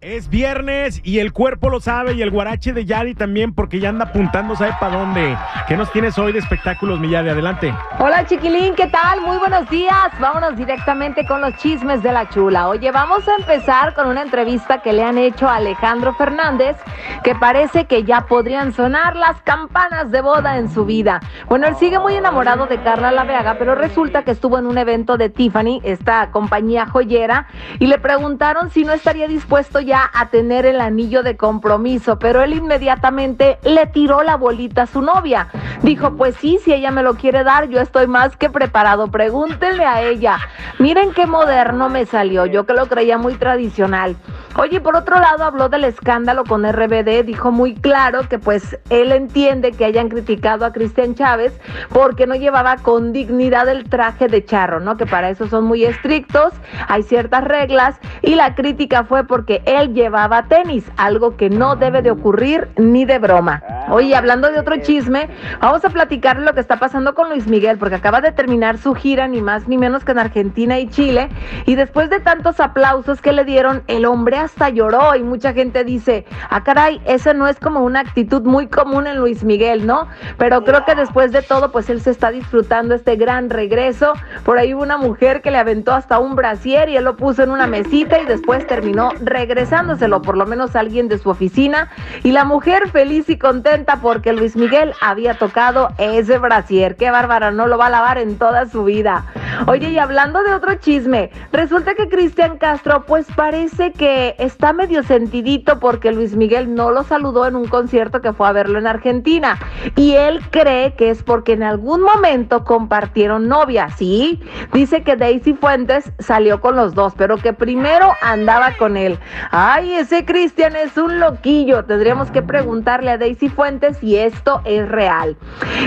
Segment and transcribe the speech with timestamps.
[0.00, 3.88] Es viernes y el cuerpo lo sabe y el guarache de Yari también porque ya
[3.88, 5.36] anda apuntando, ¿sabe para dónde?
[5.66, 7.30] ¿Qué nos tienes hoy de espectáculos, mi Yari?
[7.30, 7.74] Adelante.
[7.98, 9.22] Hola chiquilín, ¿qué tal?
[9.22, 10.08] Muy buenos días.
[10.20, 12.68] Vámonos directamente con los chismes de la chula.
[12.68, 16.76] Oye, vamos a empezar con una entrevista que le han hecho a Alejandro Fernández,
[17.24, 21.18] que parece que ya podrían sonar las campanas de boda en su vida.
[21.48, 25.16] Bueno, él sigue muy enamorado de Carla Laveaga, pero resulta que estuvo en un evento
[25.16, 27.48] de Tiffany, esta compañía joyera,
[27.80, 32.52] y le preguntaron si no estaría dispuesto a tener el anillo de compromiso, pero él
[32.52, 35.48] inmediatamente le tiró la bolita a su novia.
[35.82, 39.08] Dijo, pues sí, si ella me lo quiere dar, yo estoy más que preparado.
[39.08, 40.38] Pregúntenle a ella.
[40.78, 42.46] Miren qué moderno me salió.
[42.46, 44.16] Yo que lo creía muy tradicional.
[44.56, 47.24] Oye, por otro lado, habló del escándalo con RBD.
[47.24, 51.58] Dijo muy claro que pues él entiende que hayan criticado a Cristian Chávez
[51.90, 54.96] porque no llevaba con dignidad el traje de charro, ¿no?
[54.96, 56.52] Que para eso son muy estrictos.
[56.88, 58.00] Hay ciertas reglas.
[58.22, 63.04] Y la crítica fue porque él llevaba tenis, algo que no debe de ocurrir ni
[63.04, 63.62] de broma.
[63.90, 65.28] Oye, hablando de otro chisme,
[65.60, 68.94] vamos a platicar lo que está pasando con Luis Miguel, porque acaba de terminar su
[68.94, 71.30] gira, ni más ni menos que en Argentina y Chile,
[71.64, 75.84] y después de tantos aplausos que le dieron, el hombre hasta lloró y mucha gente
[75.84, 80.08] dice, ah caray, esa no es como una actitud muy común en Luis Miguel, ¿no?
[80.36, 84.12] Pero creo que después de todo, pues él se está disfrutando este gran regreso.
[84.44, 87.42] Por ahí hubo una mujer que le aventó hasta un brasier y él lo puso
[87.42, 91.88] en una mesita y después terminó regresándoselo, por lo menos alguien de su oficina.
[92.22, 96.96] Y la mujer feliz y contenta porque Luis Miguel había tocado ese brasier.
[96.96, 99.24] Qué bárbara, no lo va a lavar en toda su vida.
[99.66, 105.02] Oye, y hablando de otro chisme, resulta que Cristian Castro, pues parece que está medio
[105.02, 108.86] sentidito porque Luis Miguel no lo saludó en un concierto que fue a verlo en
[108.86, 109.58] Argentina.
[109.96, 114.40] Y él cree que es porque en algún momento compartieron novia, ¿sí?
[114.72, 119.18] Dice que Daisy Fuentes salió con los dos, pero que primero andaba con él.
[119.50, 121.84] Ay, ese Cristian es un loquillo.
[121.84, 125.36] Tendríamos que preguntarle a Daisy Fuentes si esto es real.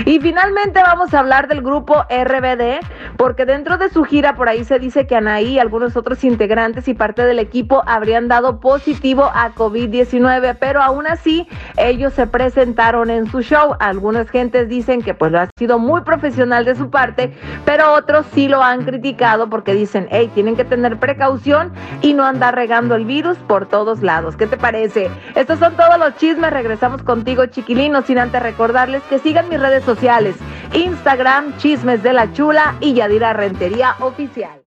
[0.04, 2.80] Y finalmente vamos a hablar del grupo RBD,
[3.16, 6.88] porque dentro de su gira por ahí se dice que Anaí y algunos otros integrantes
[6.88, 11.46] y parte del equipo habrían dado positivo a COVID-19, pero aún así
[11.76, 13.76] ellos se presentaron en su show.
[13.78, 17.34] Algunas gentes dicen que pues lo ha sido muy profesional de su parte,
[17.66, 22.24] pero otros sí lo han criticado porque dicen, hey, tienen que tener precaución y no
[22.24, 24.34] andar regando el virus por todos lados.
[24.34, 25.10] ¿Qué te parece?
[25.34, 26.54] Estos son todos los chismes.
[26.54, 30.36] Regresamos contigo, chiquilinos, sin antes recordarles que sigan mis redes sociales.
[30.74, 34.58] Instagram, Chismes de la Chula y Yadira Rentería Oficial.